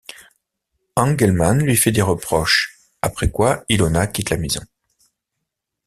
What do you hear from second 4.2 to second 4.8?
la maison.